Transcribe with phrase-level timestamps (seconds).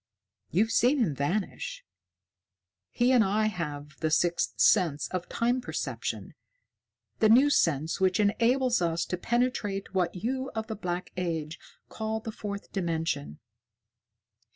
[0.49, 1.85] You've seen him vanish.
[2.89, 6.33] He and I have the sixth sense of Time Perception
[7.19, 12.19] the new sense which enables us to penetrate what you of the Black Age call
[12.19, 13.37] the Fourth Dimension.